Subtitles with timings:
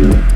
[0.00, 0.29] Thank you.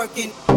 [0.00, 0.49] working.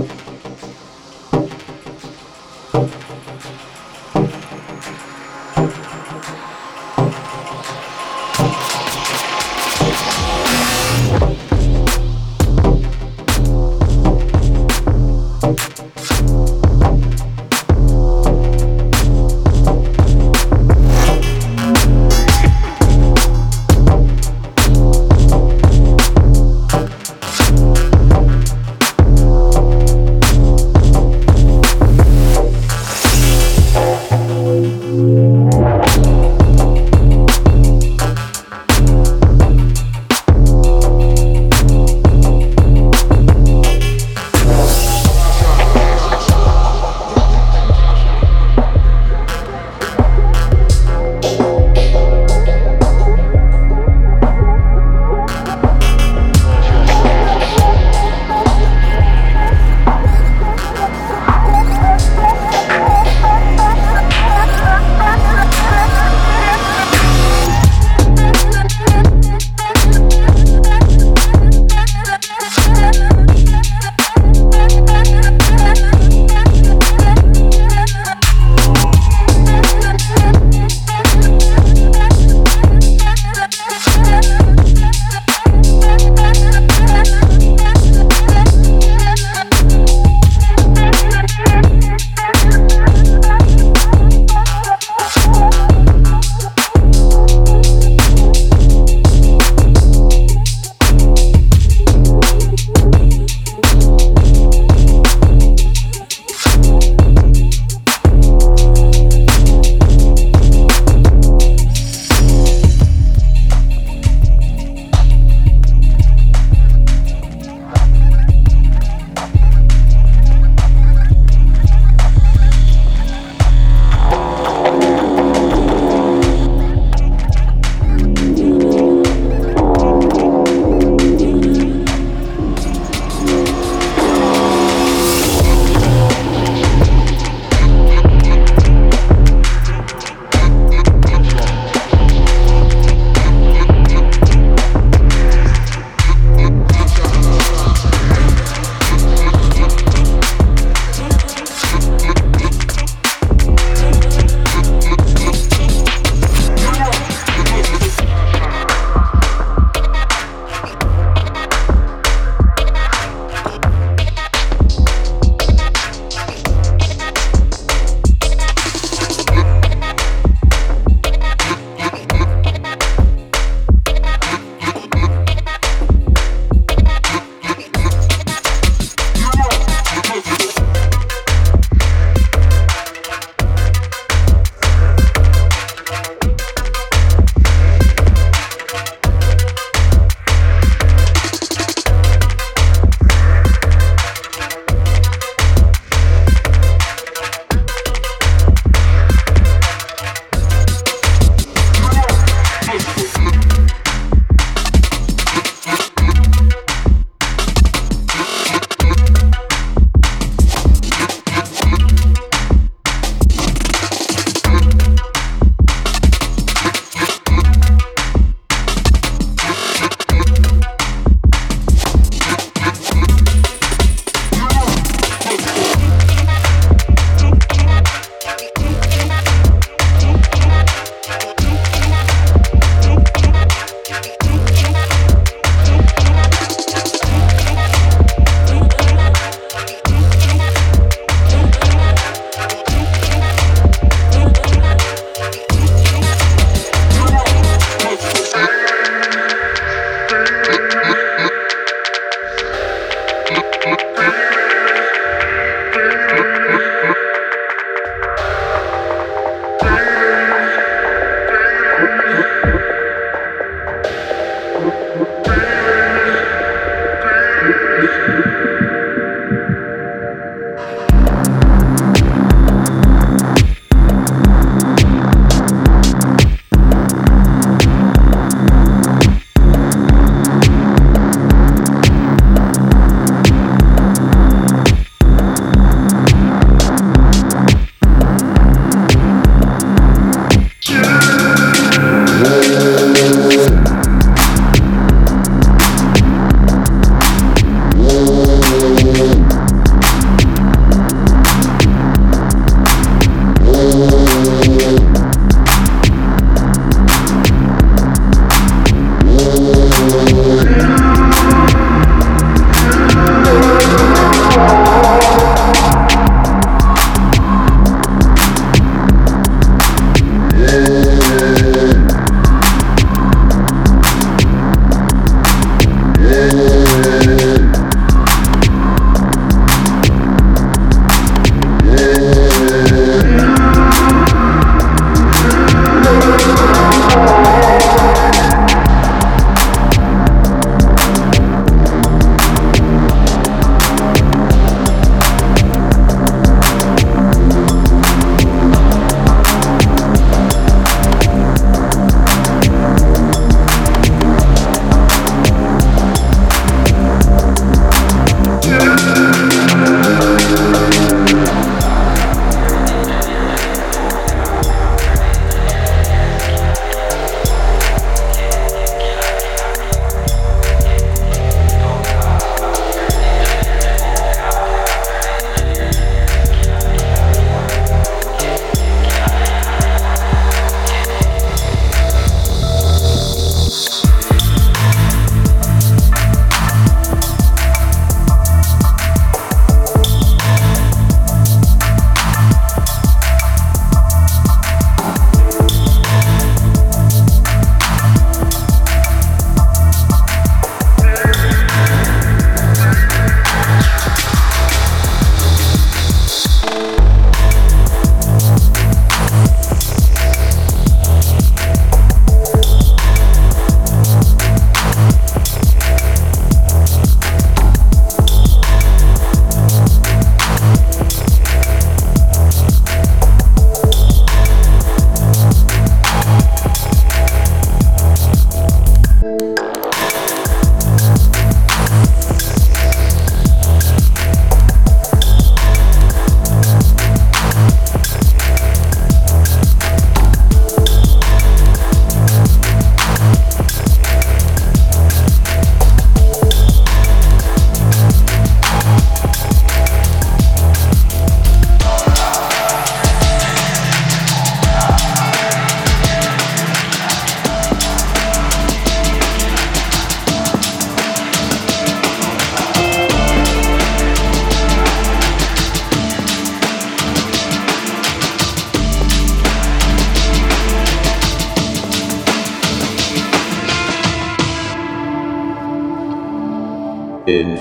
[267.84, 268.53] Christ.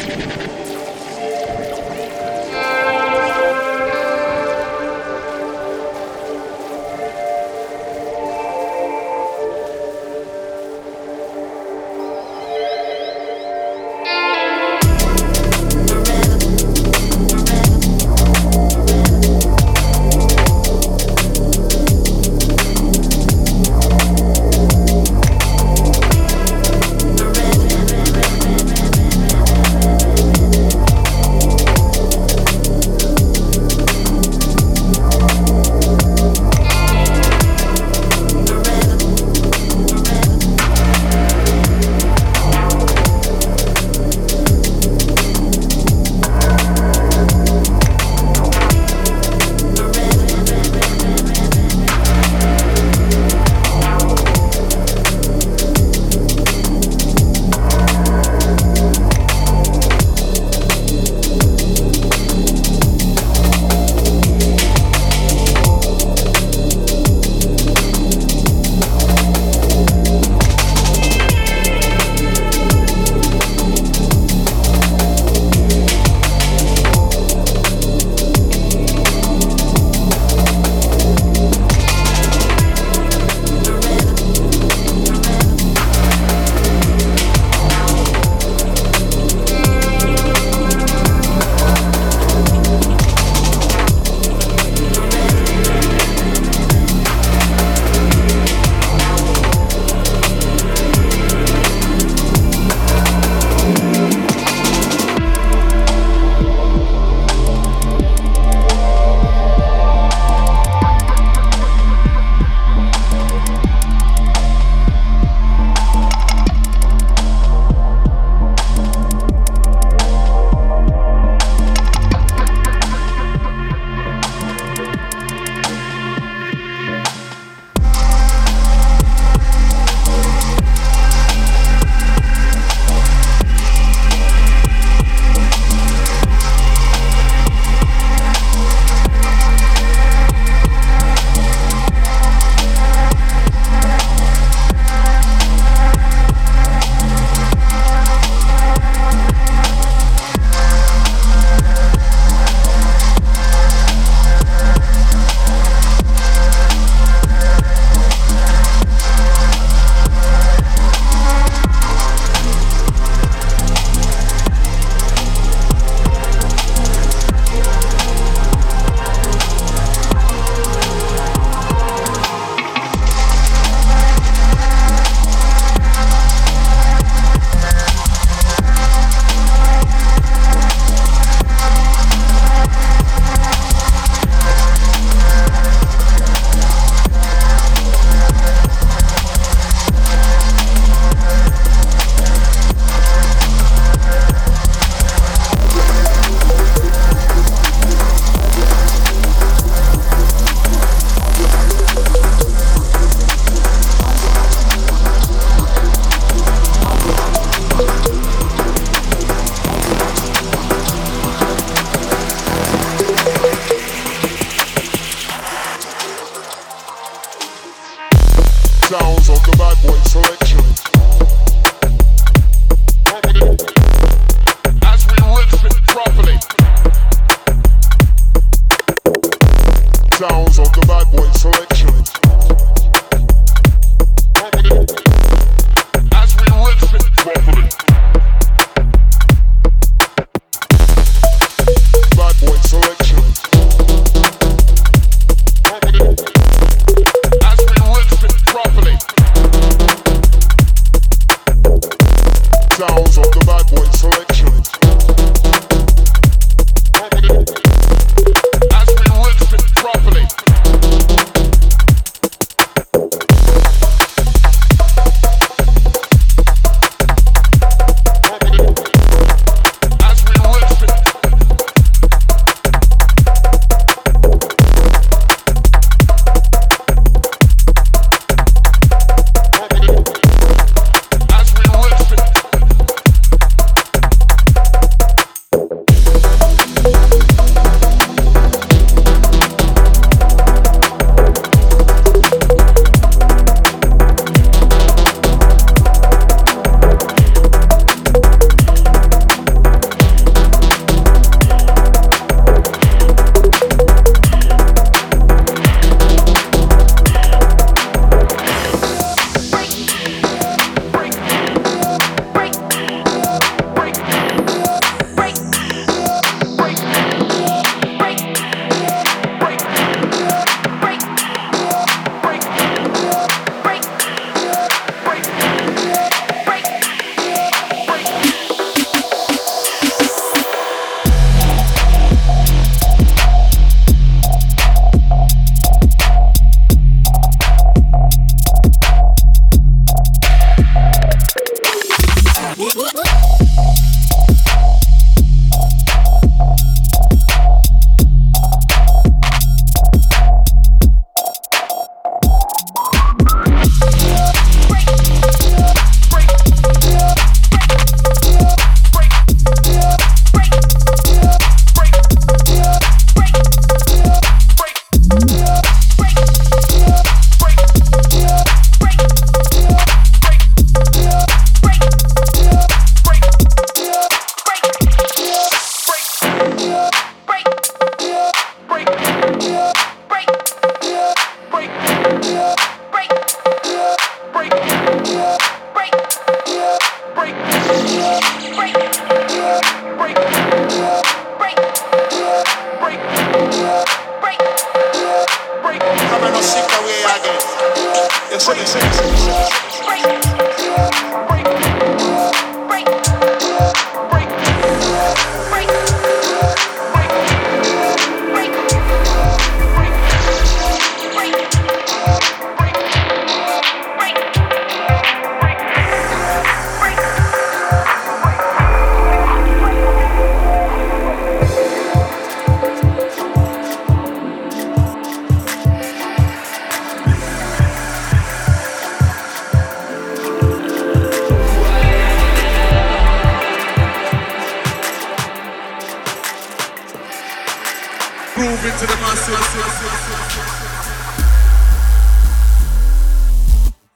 [438.87, 439.37] the masses.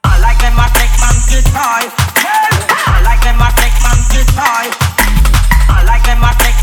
[0.03, 0.93] I like them, I take.
[1.01, 1.17] I
[3.01, 3.73] like them, I take.
[5.65, 6.61] I like them, I take.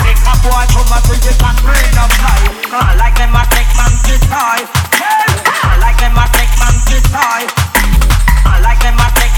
[0.00, 0.64] Take a boy,
[1.28, 1.60] it and.
[2.72, 4.24] I like them, I take man good.
[4.32, 4.64] I
[5.76, 6.48] like them, I take.
[8.48, 9.36] I like them, I take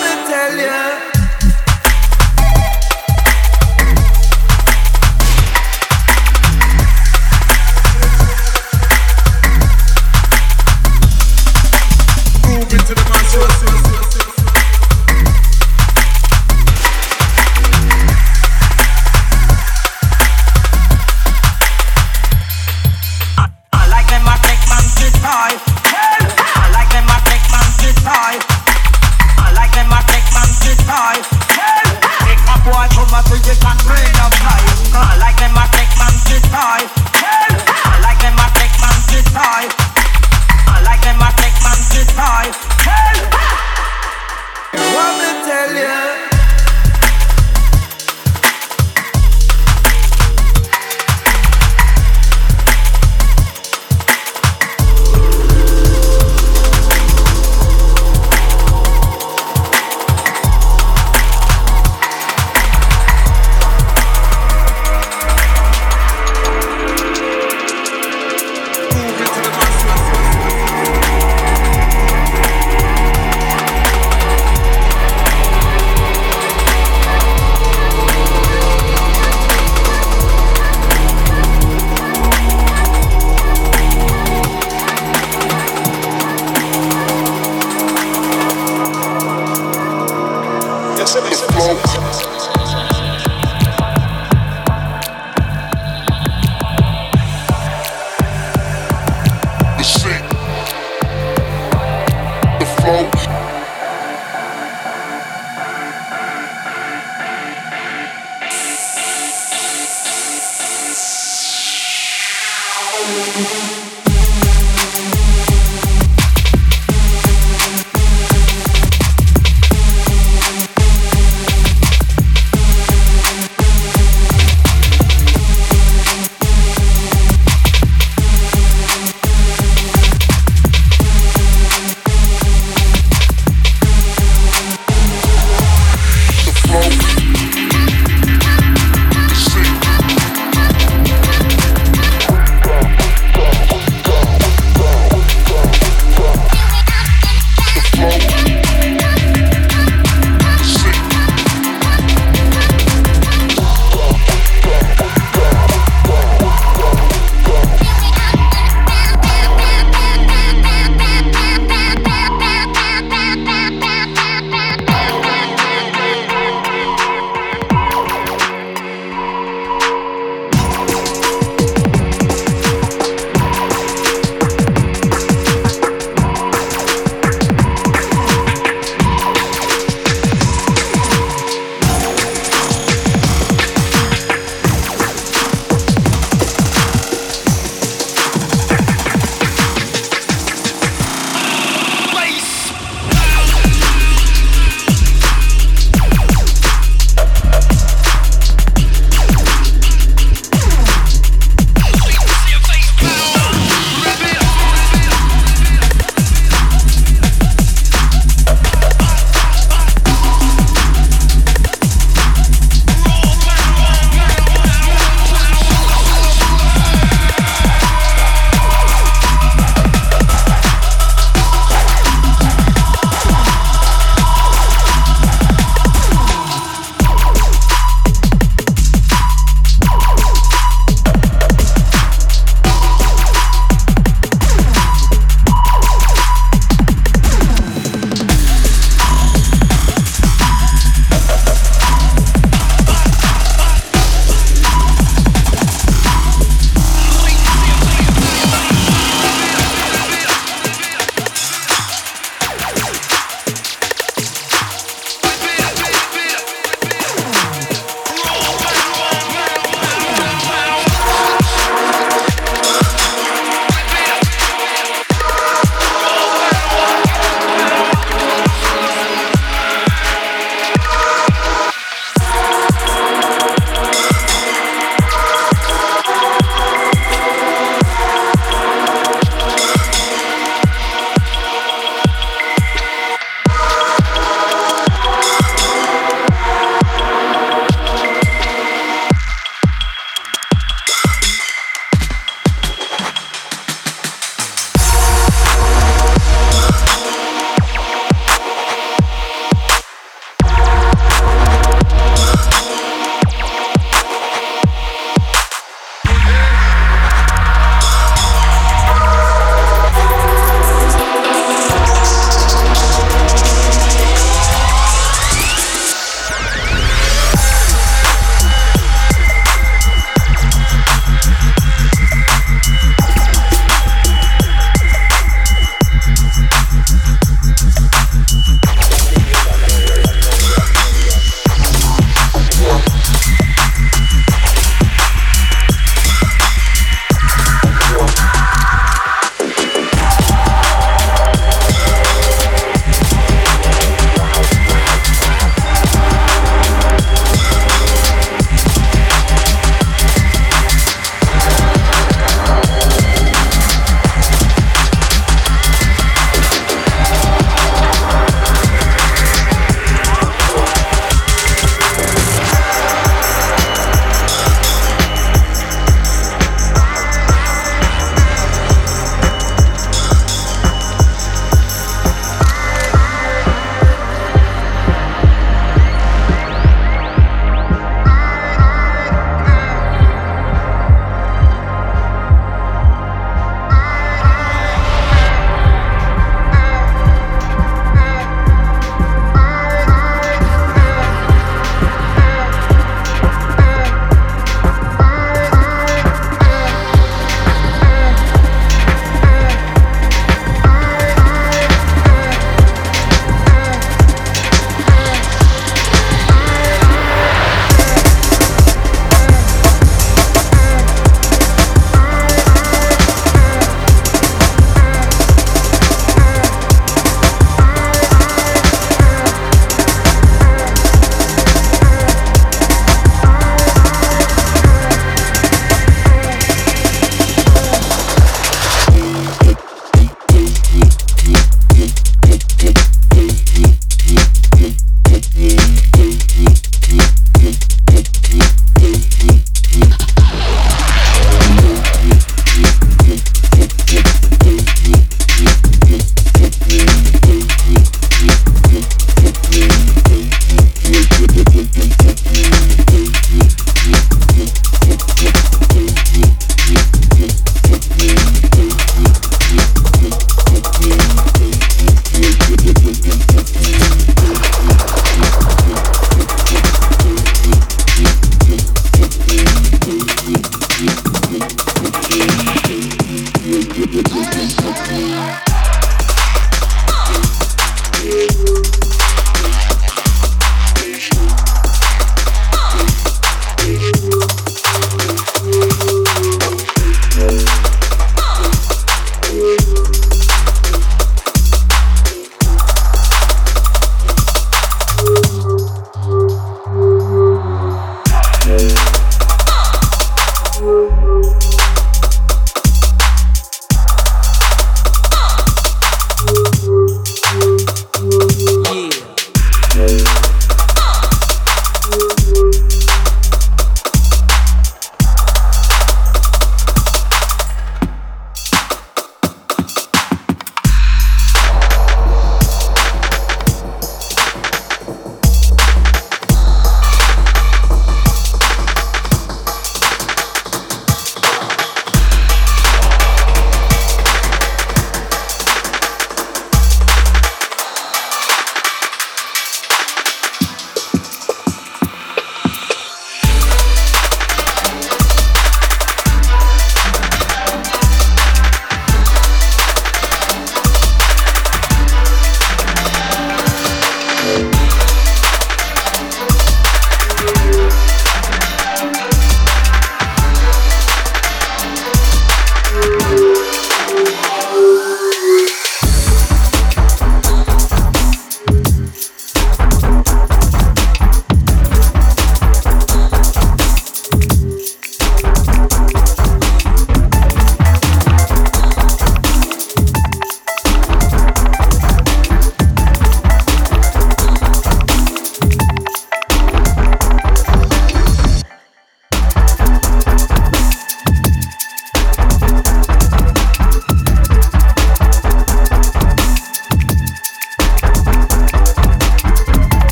[0.00, 1.11] me tell you.